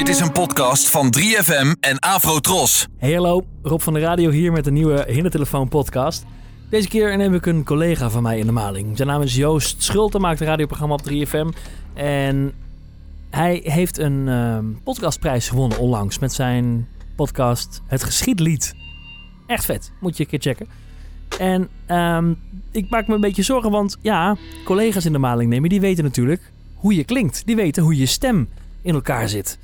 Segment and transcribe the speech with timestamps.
[0.00, 2.86] Dit is een podcast van 3FM en Afrotros.
[2.98, 6.24] Hey hallo, Rob van de Radio hier met een nieuwe Hindertelefoon podcast.
[6.70, 8.96] Deze keer neem ik een collega van mij in de maling.
[8.96, 11.56] Zijn naam is Joost Schulte, maakt een radioprogramma op 3FM.
[11.94, 12.52] En
[13.30, 18.74] hij heeft een ehm, podcastprijs gewonnen onlangs met zijn podcast Het Geschiedlied.
[19.46, 20.66] Echt vet, moet je een keer checken.
[21.38, 22.32] En ehm,
[22.70, 26.04] ik maak me een beetje zorgen, want ja, collega's in de maling nemen, die weten
[26.04, 27.42] natuurlijk hoe je klinkt.
[27.46, 28.48] Die weten hoe je stem
[28.82, 29.58] in elkaar zit.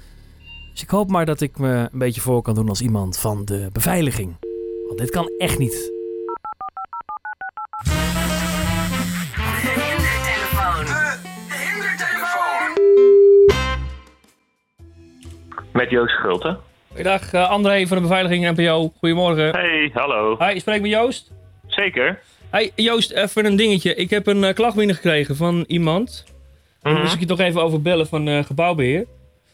[0.76, 3.44] Dus ik hoop maar dat ik me een beetje voor kan doen als iemand van
[3.44, 4.36] de beveiliging.
[4.86, 5.92] Want dit kan echt niet.
[15.72, 16.58] Met Joost Schulte.
[16.88, 18.92] Goedendag, eh, André van de beveiliging NPO.
[18.98, 19.50] Goedemorgen.
[19.50, 20.36] Hey, hallo.
[20.38, 21.32] Hi, ik spreek met Joost.
[21.66, 22.22] Zeker.
[22.50, 23.94] Hey, Joost, even een dingetje.
[23.94, 26.24] Ik heb een uh, klacht binnengekregen van iemand.
[26.82, 29.06] Moest ik je toch even over bellen van eh, gebouwbeheer.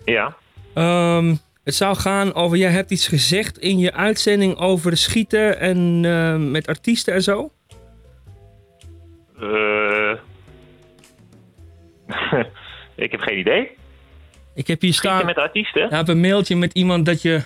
[0.05, 0.37] Ja.
[0.75, 6.01] Ehm, het zou gaan over, jij hebt iets gezegd in je uitzending over schieten en
[6.05, 7.51] eh, met artiesten en zo.
[9.41, 10.13] Eh
[13.05, 13.71] ik heb geen idee.
[14.55, 15.85] Ik heb hier Schieten staan, met artiesten?
[15.85, 17.43] ik heb een mailtje met iemand dat je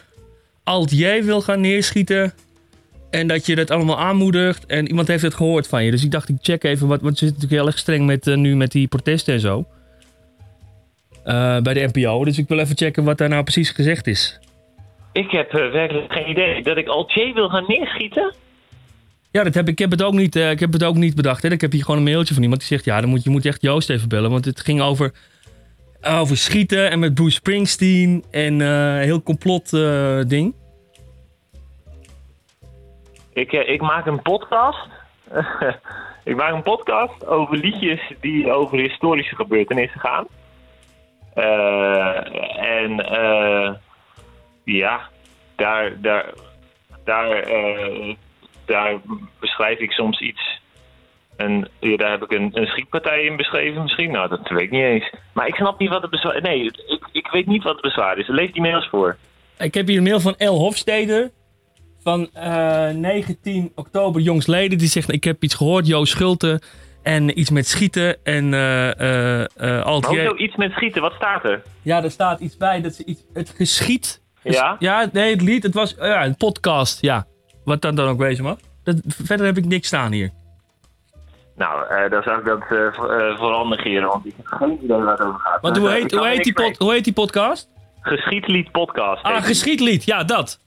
[0.65, 2.33] Alt-J wil gaan neerschieten.
[3.11, 4.67] En dat je dat allemaal aanmoedigt.
[4.67, 5.91] En iemand heeft het gehoord van je.
[5.91, 6.89] Dus ik dacht, ik check even.
[6.89, 9.41] Wat, want ze zitten natuurlijk heel erg streng met, eh, nu met die protesten en
[9.41, 9.67] zo.
[11.27, 12.25] Eh, bij de NPO.
[12.25, 14.41] Dus ik wil even checken wat daar nou precies gezegd is.
[15.13, 16.63] Ik heb eh, werkelijk geen idee.
[16.63, 18.35] Dat ik Alt-J wil gaan neerschieten?
[19.31, 21.43] Ja, dat heb, ik, heb het ook niet, eh, ik heb het ook niet bedacht.
[21.43, 21.51] Hè.
[21.51, 22.85] Ik heb hier gewoon een mailtje van iemand die zegt...
[22.85, 24.31] Ja, dan moet, je moet echt Joost even bellen.
[24.31, 25.13] Want het ging over,
[26.03, 28.25] over schieten en met Bruce Springsteen.
[28.31, 28.61] En
[29.01, 29.71] heel complot
[30.29, 30.55] ding.
[33.33, 34.89] Ik, ik maak een podcast.
[36.25, 40.27] ik maak een podcast over liedjes die over historische gebeurtenissen gaan.
[41.37, 42.17] Eh,
[42.83, 43.75] en eh,
[44.65, 45.01] ja,
[45.56, 46.33] daar, daar,
[47.05, 48.15] daar, eh,
[48.65, 49.01] daar
[49.41, 50.61] beschrijf ik soms iets.
[51.37, 54.11] En daar heb ik een, een schietpartij in beschreven misschien.
[54.11, 55.12] Nou, dat weet ik niet eens.
[55.33, 58.19] Maar ik snap niet wat het bezwaar Nee, ik, ik weet niet wat het bezwaar
[58.19, 58.28] is.
[58.28, 59.16] Lees die mails voor.
[59.59, 61.32] Ik heb hier een mail van El Hofstede
[62.03, 64.78] van eh 19 oktober jongstleden.
[64.78, 66.61] Die zegt, ik heb iets gehoord, Joost Schulte.
[67.06, 71.03] En iets met schieten en eh eh eh Maar Alt hoezo iets met schieten?
[71.03, 71.62] Wat staat er?
[71.83, 73.25] Ja, er staat iets bij dat ze iets...
[73.33, 74.22] Het geschiet.
[74.43, 74.77] Ja?
[74.78, 75.62] Ja, nee, het lied.
[75.62, 77.27] Het was ja, een podcast, ja.
[77.65, 78.56] Wat dan dan ook wezen mag.
[78.84, 80.31] Dat, verder heb ik niks staan hier.
[81.56, 82.65] Nou, eh, dan zou ik dat
[83.38, 85.61] vooral negeren, want ik heb geen idee waar het over gaat.
[85.61, 87.69] Want hoe heet, hoe, heet die pod, hoe heet die podcast?
[88.00, 89.23] Geschiedlied podcast.
[89.23, 89.43] Ah, die.
[89.43, 90.05] geschiedlied.
[90.05, 90.61] Ja, dat.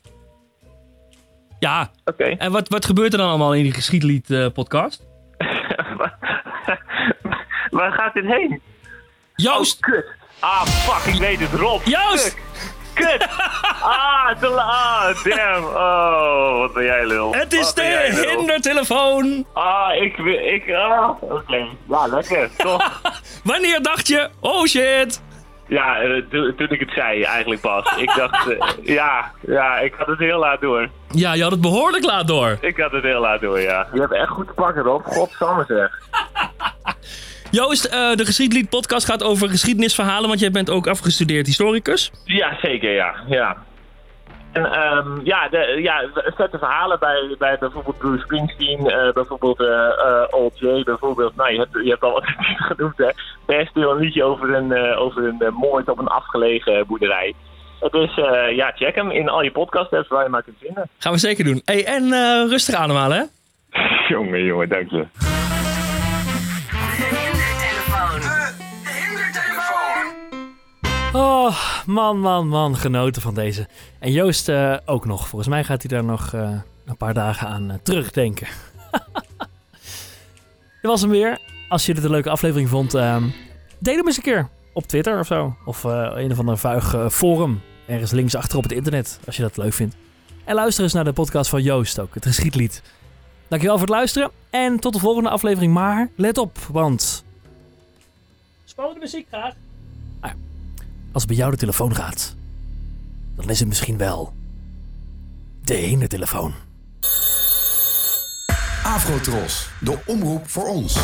[1.59, 2.23] Ja, Oké.
[2.23, 5.07] en wat, wat gebeurt er dan allemaal in die geschiedlied podcast?
[7.79, 8.61] Waar gaat dit heen?
[9.35, 9.79] Joost!
[9.79, 10.05] Kut.
[10.39, 11.81] Ah, fuck, ik weet het, Rob.
[11.85, 12.33] Joost!
[12.93, 13.07] Kut.
[13.07, 13.27] Kut.
[13.81, 15.23] Ah, te laat.
[15.23, 15.65] Damn.
[15.65, 17.33] Oh, wat ben jij lul.
[17.33, 19.45] Het is Wat de hindertelefoon.
[19.53, 20.17] Ah, ik...
[20.17, 21.67] ik ah, oké.
[21.89, 22.49] Ja, lekker.
[22.57, 23.01] Toch?
[23.43, 24.29] Wanneer dacht je?
[24.39, 25.21] Oh shit!
[25.69, 27.93] ja, eh, to- toen ik het zei eigenlijk pas.
[27.97, 30.89] Ik dacht, eh, ja, ja, ik had het heel laat door.
[31.09, 32.57] Ja, je had het behoorlijk laat door.
[32.61, 33.87] Ik had het heel laat door, ja.
[33.93, 35.05] Je hebt echt goed te pakken, Rob.
[35.05, 35.99] Godsamme zeg.
[37.51, 42.11] Joost, eh, de Geschiedlied podcast gaat over geschiedenisverhalen, want jij bent ook afgestudeerd historicus.
[42.25, 43.15] Ja, zeker, ja.
[43.27, 43.57] ja.
[44.51, 49.67] En ehm, ja, de, ja, vette verhalen bij, bij bijvoorbeeld Bruce Springsteen, eh, bijvoorbeeld eh
[49.67, 51.35] eh, Old J, bijvoorbeeld.
[51.35, 52.23] Nou, je hebt, je hebt al wat
[52.55, 53.09] genoemd, hè.
[53.45, 57.35] Best een liedje over een, over een moord op een afgelegen boerderij.
[57.79, 60.89] Dus eh, ja, check hem in al je podcast apps waar je maar kunt vinden.
[60.97, 61.61] Gaan we zeker doen.
[61.65, 63.25] Hey, en eh, rustig ademhalen, hè?
[64.13, 65.05] jongen, jongen, dank je.
[71.19, 73.67] Oh, man, man, man, genoten van deze.
[73.99, 75.27] En Joost eh, ook nog.
[75.27, 76.51] Volgens mij gaat hij daar nog eh,
[76.85, 78.47] een paar dagen aan eh, terugdenken.
[80.81, 81.39] Dit was hem weer.
[81.69, 83.23] Als je dit een leuke aflevering vond, ehm,
[83.79, 85.55] deel hem eens een keer op Twitter of zo.
[85.65, 87.61] Of een of ander vuig forum.
[87.87, 89.95] Ergens links achter op het internet, als je dat leuk vindt.
[90.43, 92.81] En luister eens naar de podcast van Joost ook, het geschiedlied.
[93.47, 95.73] Dankjewel voor het luisteren en tot de volgende aflevering.
[95.73, 97.23] Maar let op, want
[98.65, 99.53] Spannende muziek graag.
[101.11, 102.35] Als bij jou de telefoon gaat,
[103.35, 104.33] dan is het misschien wel
[105.63, 106.53] de ene telefoon.
[108.83, 110.97] Afrotros, de omroep voor ons.